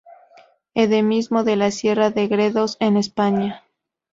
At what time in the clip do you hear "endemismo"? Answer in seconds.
0.73-1.43